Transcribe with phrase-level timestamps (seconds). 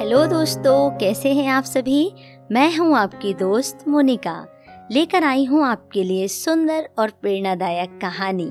[0.00, 2.12] Hello दोस्तों, कैसे हैं आप सभी?
[2.52, 4.34] मैं हूँ आपकी दोस्त मोनिका।
[4.92, 8.46] लेकर आई हूँ आपके लिए सुंदर और प्रेरणादायक कहानी।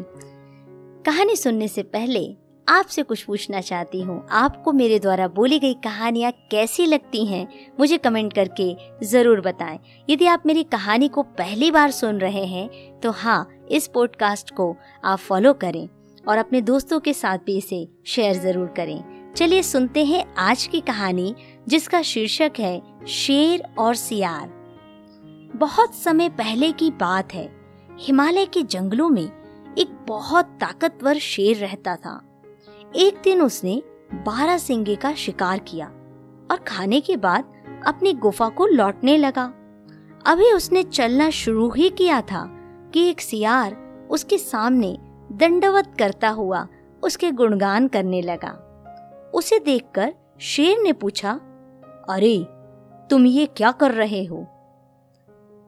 [1.05, 2.21] कहानी सुनने से पहले
[2.67, 7.47] आपसे कुछ पूछना चाहती हूँ। आपको मेरे द्वारा बोली गई कहानियाँ कैसी लगती हैं,
[7.79, 8.73] मुझे कमेंट करके
[9.05, 9.79] ज़रूर बताएँ।
[10.09, 14.75] यदि आप मेरी कहानी को पहली बार सुन रहे हैं तो हाँ इस पॉडकास्ट को
[15.03, 15.87] आप फॉलो करें
[16.27, 20.81] और अपने दोस्तों के साथ भी इसे शेयर ज़रूर करें। चलिए सुनते हैं आज की
[20.81, 21.35] कहानी,
[21.67, 24.49] जिसका शीर्षक है शेर और सियार।
[25.55, 27.55] बहुत समय पहले की बात है,
[27.99, 29.31] हिमालय के जंगलों में
[29.77, 32.21] एक बहुत ताकतवर शेर रहता था।
[32.95, 35.87] एक दिन उसने बारह सिंगे का शिकार किया
[36.51, 37.53] और खाने के बाद
[37.87, 39.53] अपनी गुफा को लौटने लगा।
[40.25, 42.45] अभी उसने चलना शुरू ही किया था
[42.93, 43.75] कि एक सियार
[44.11, 44.97] उसके सामने
[45.31, 46.67] दंडवत करता हुआ
[47.03, 48.65] उसके गुणगान करने लगा।
[49.33, 51.31] उसे देखकर शेर ने पूछा,
[52.09, 52.37] अरे,
[53.09, 54.45] तुम ये क्या कर रहे हो?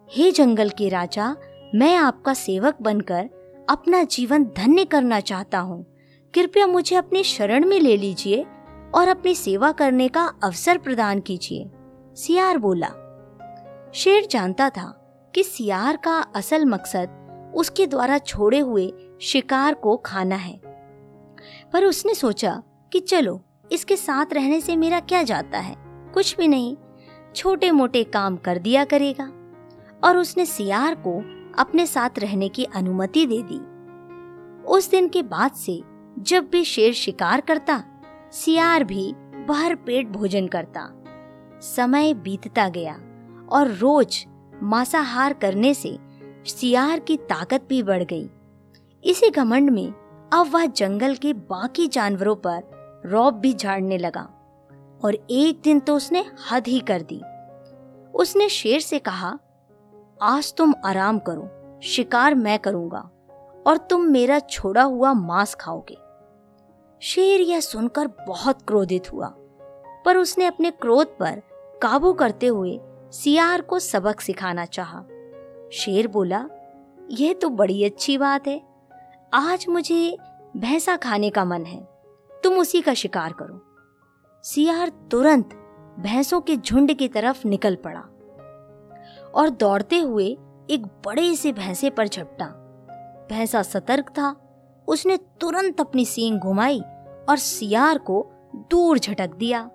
[0.10, 1.36] हे जंगल के राजा,
[1.76, 3.30] मैं आपका सेवक बनकर
[3.70, 5.86] अपना जीवन धन्य करना चाहता हूँ।
[6.34, 8.46] कृपया मुझे अपनी शरण में ले लीजिए
[8.96, 11.70] और अपनी सेवा करने का अवसर प्रदान कीजिए,
[12.16, 12.88] सियार बोला।
[13.96, 14.88] शेर जानता था
[15.36, 17.18] कि सियार का असल मकसद
[17.56, 20.60] उसके द्वारा छोड़े हुए शिकार को खाना है,
[21.74, 22.62] पर उसने सोचा
[22.94, 23.42] कि चलो
[23.72, 25.76] इसके साथ रहने से मेरा क्या जाता है?
[26.14, 26.78] कुछ भी नहीं।
[27.36, 29.32] छोटे मोटे काम कर दिया करेगा।
[30.04, 31.22] और उसने सियार को
[31.62, 33.72] अपने साथ रहने की अनुमति दे दी।
[34.64, 35.82] उस दिन के बाद से
[36.20, 37.84] जब भी शेर शिकार करता,
[38.32, 39.14] सियार भी
[39.48, 41.04] भर पेट भोजन करता।
[41.62, 42.94] समय बीतता गया
[43.50, 44.26] और रोज
[44.64, 45.98] मांसाहार करने से
[46.46, 48.30] सियार की ताकत भी बढ़ गई।
[49.04, 49.94] इसी घमंड में
[50.34, 52.71] अब वह जंगल के बाकी जानवरों पर
[53.06, 54.22] रौब भी झाड़ने लगा
[55.04, 57.22] और एक दिन तो उसने हद ही कर दी।
[58.14, 59.38] उसने शेर से कहा,
[60.22, 63.00] आज तुम आराम करो, शिकार मैं करूँगा
[63.68, 65.98] और तुम मेरा छोड़ा हुआ मांस खाओगे।
[67.02, 69.34] शेर यह सुनकर बहुत क्रोधित हुआ,
[70.06, 71.42] पर उसने अपने क्रोध पर
[71.82, 72.80] काबू करते हुए
[73.14, 75.02] सियार को सबक सिखाना चाहा।
[75.74, 76.46] शेर बोला,
[77.12, 78.62] यह तो बड़ी अच्छी बात है,
[79.34, 80.18] आज मुझे
[80.58, 81.80] भैंसा खाने का मन है।
[82.44, 83.62] तुम उसी का शिकार करो।
[84.44, 85.54] सियार तुरंत
[86.00, 88.00] भैंसों के झुंड की तरफ़ निकल पड़ा
[89.36, 90.26] और दौड़ते हुए
[90.70, 92.46] एक बड़े से भैंसे पर झपटा।
[93.30, 94.36] भैंसा सतर्क था।
[94.88, 96.80] उसने तुरंत अपनी सींग घुमाई
[97.30, 98.26] और सियार को
[98.72, 99.70] दूर झटक दिया।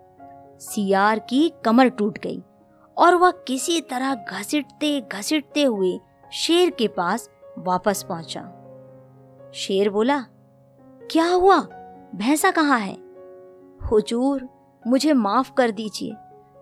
[0.61, 2.43] सियार की कमर टूट गई
[2.97, 5.99] और वह किसी तरह घसीटते घसीटते हुए
[6.33, 8.43] शेर के पास वापस पहुँचा।
[9.55, 10.19] शेर बोला,
[11.11, 11.61] क्या हुआ?
[12.17, 12.95] भैंसा कहाँ है?
[13.87, 14.49] हुजूर,
[14.87, 16.13] मुझे माफ़ कर दीजिए।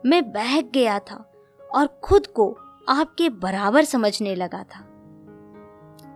[0.06, 1.32] मैं बहक गया था
[1.74, 4.84] और खुद को आपके बराबर समझने लगा था।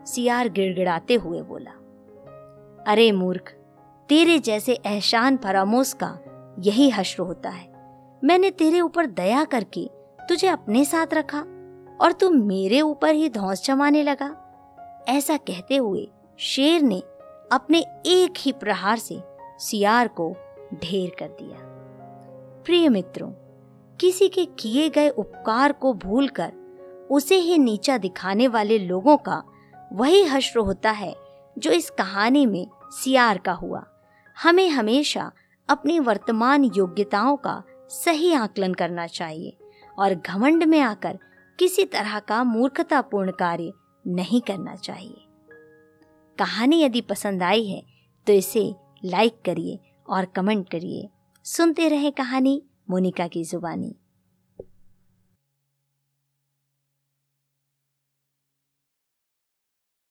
[0.04, 1.70] सियार गिड़गिड़ाते हुए बोला,
[2.92, 3.52] अरे मूर्ख,
[4.08, 6.18] तेरे जैसे एहसान फरामोश का
[6.58, 7.72] यही हश्र होता है।
[8.24, 9.90] मैंने तेरे ऊपर दया करके
[10.28, 11.40] तुझे अपने साथ रखा
[12.00, 14.34] और तू मेरे ऊपर ही धौस जमाने लगा।
[15.08, 17.02] ऐसा कहते हुए शेर ने
[17.52, 19.20] अपने एक ही प्रहार से
[19.58, 20.30] सियार को
[20.74, 21.56] ढेर कर दिया।
[22.64, 23.30] प्रिय मित्रों,
[24.00, 26.52] किसी के किए गए उपकार को भूलकर
[27.10, 29.42] उसे ही नीचा दिखाने वाले लोगों का
[29.92, 31.14] वही हश्र होता है
[31.58, 33.84] जो इस कहानी में सियार का हुआ।
[34.36, 35.30] हमें हमेशा
[35.68, 39.56] अपनी वर्तमान योग्यताओं का सही आकलन करना चाहिए
[39.98, 41.18] और घमंड में आकर
[41.58, 43.72] किसी तरह का मूर्खतापूर्ण कार्य
[44.06, 45.24] नहीं करना चाहिए।
[46.38, 47.82] कहानी यदि पसंद आई है
[48.26, 48.74] तो इसे
[49.04, 49.78] लाइक करिए
[50.08, 51.08] और कमेंट करिए।
[51.44, 53.94] सुनते रहे कहानी मोनिका की जुबानी।